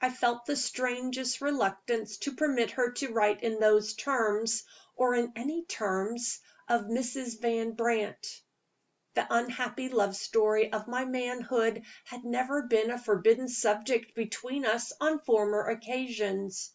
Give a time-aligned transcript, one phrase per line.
[0.00, 4.62] I felt the strangest reluctance to permit her to write in those terms,
[4.94, 6.38] or in any terms,
[6.68, 7.40] of Mrs.
[7.40, 8.44] Van Brandt.
[9.14, 14.92] The unhappy love story of my manhood had never been a forbidden subject between us
[15.00, 16.70] on former occasions.